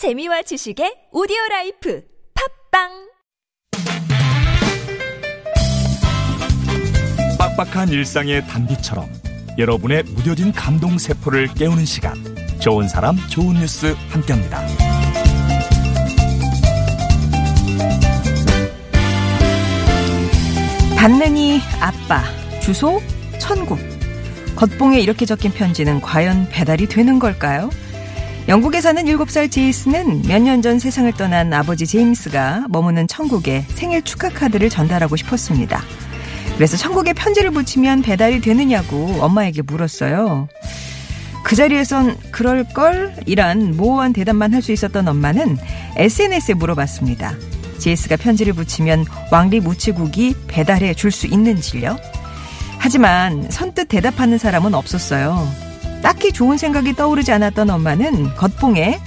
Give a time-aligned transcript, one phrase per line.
[0.00, 2.02] 재미와 지식의 오디오 라이프
[2.72, 2.88] 팟빵
[7.38, 9.06] 빡빡한 일상의 단비처럼
[9.58, 12.14] 여러분의 무뎌진 감동 세포를 깨우는 시간
[12.60, 14.66] 좋은 사람 좋은 뉴스 함께합니다.
[20.96, 22.22] 단능이 아빠
[22.62, 23.02] 주소
[23.38, 23.78] 천국
[24.56, 27.68] 겉봉에 이렇게 적힌 편지는 과연 배달이 되는 걸까요?
[28.48, 34.28] 영국에 사는 7살 제이스는 몇 년 전 세상을 떠난 아버지 제임스가 머무는 천국에 생일 축하
[34.28, 35.82] 카드를 전달하고 싶었습니다.
[36.56, 40.48] 그래서 천국에 편지를 붙이면 배달이 되느냐고 엄마에게 물었어요.
[41.44, 43.14] 그 자리에선 그럴걸?
[43.26, 45.56] 이란 모호한 대답만 할 수 있었던 엄마는
[45.96, 47.34] SNS에 물어봤습니다.
[47.78, 51.96] 제이스가 편지를 붙이면 왕리 무치국이 배달해 줄 수 있는지요?
[52.78, 55.48] 하지만 선뜻 대답하는 사람은 없었어요.
[56.02, 59.00] 딱히 좋은 생각이 떠오르지 않았던 엄마는 겉봉에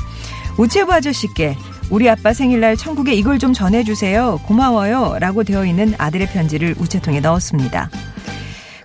[0.58, 1.58] 우체부 아저씨께
[1.90, 4.40] 우리 아빠 생일날 천국에 이걸 좀 전해주세요.
[4.46, 5.18] 고마워요.
[5.20, 7.90] 라고 되어 있는 아들의 편지를 우체통에 넣었습니다.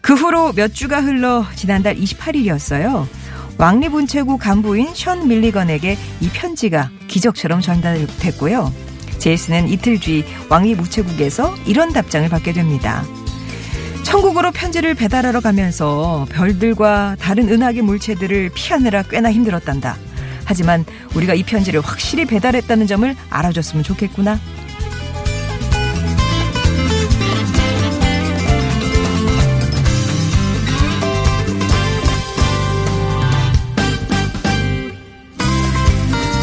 [0.01, 3.07] 그 후로 몇 주가 흘러 지난달 28일이었어요.
[3.59, 8.73] 왕립운체구 간부인 션 밀리건에게 이 편지가 기적처럼 전달됐고요.
[9.19, 13.05] 제이스는 이틀 뒤 왕립 우체국에서 이런 답장을 받게 됩니다.
[14.09, 19.99] 천국으로 편지를 배달하러 가면서 별들과 다른 은하계 물체들을 피하느라 꽤나 힘들었단다.
[20.47, 24.41] 하지만 우리가 이 편지를 확실히 배달했다는 점을 알아줬으면 좋겠구나.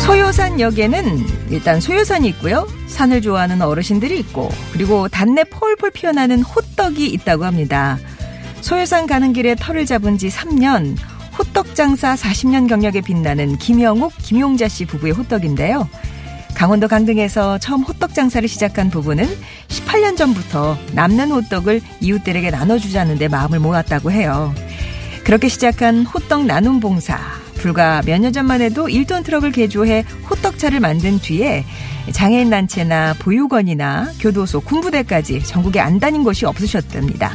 [0.06, 2.68] 소요산역에는 일단 소요산이 있고요.
[2.88, 7.98] 산을 좋아하는 어르신들이 있고 그리고 단내 폴폴 피어나는 호떡이 있다고 합니다.
[8.62, 10.96] 소요산 가는 길에 터를 잡은 지 3년
[11.38, 15.90] 호떡 장사 40년 경력에 빛나는 김영욱, 김용자 씨 부부의 호떡인데요.
[16.54, 19.28] 강원도 강등에서 처음 호떡 장사를 시작한 부부는
[19.68, 24.54] 18년 전부터 남는 호떡을 이웃들에게 나눠주자는데 마음을 모았다고 해요.
[25.24, 27.45] 그렇게 시작한 호떡 나눔 봉사.
[27.66, 31.66] 불과 몇 년 전만 해도 1톤 트럭을 개조해 호떡차를 만든 뒤에
[32.12, 37.34] 장애인 단체나 보육원이나 교도소, 군부대까지 전국에 안 다닌 곳이 없으셨답니다.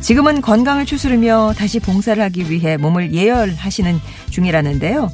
[0.00, 4.00] 지금은 건강을 추스르며 다시 봉사를 하기 위해 몸을 예열하시는
[4.30, 5.10] 중이라는데요.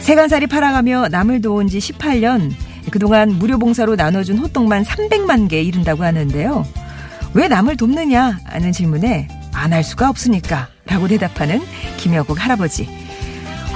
[0.00, 2.50] 세간살이 팔아가며 남을 도운 지 18년,
[2.90, 6.66] 그동안 무료 봉사로 나눠준 호떡만 300만 개 이른다고 하는데요.
[7.34, 8.40] 왜 남을 돕느냐?
[8.44, 11.60] 하는 질문에 안 할 수가 없으니까 라고 대답하는
[11.96, 12.88] 김여국 할아버지.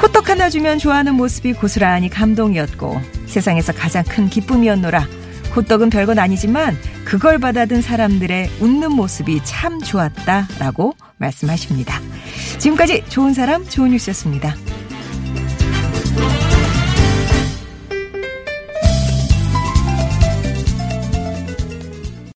[0.00, 5.06] 호떡 하나 주면 좋아하는 모습이 고스란히 감동이었고 세상에서 가장 큰 기쁨이었노라.
[5.54, 12.00] 호떡은 별건 아니지만 그걸 받아든 사람들의 웃는 모습이 참 좋았다라고 말씀하십니다.
[12.58, 14.54] 지금까지 좋은 사람 좋은 뉴스였습니다.